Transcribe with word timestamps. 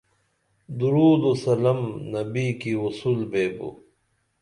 درود 0.79 1.21
و 1.23 1.35
سلم 1.43 1.79
نبی 2.15 2.47
کی 2.59 2.71
وصول 2.83 3.19
بیبو 3.31 3.69